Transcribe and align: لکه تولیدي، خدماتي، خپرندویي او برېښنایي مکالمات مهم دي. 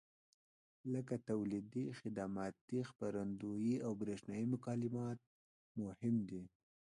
لکه 0.93 1.15
تولیدي، 1.27 1.85
خدماتي، 1.99 2.79
خپرندویي 2.89 3.75
او 3.85 3.91
برېښنایي 4.01 4.45
مکالمات 4.53 5.19
مهم 5.81 6.15
دي. 6.29 6.43